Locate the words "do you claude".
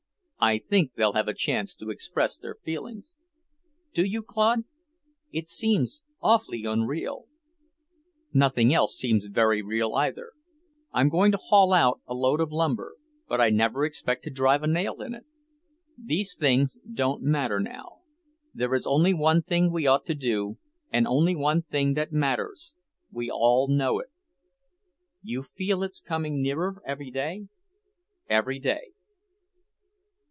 3.93-4.63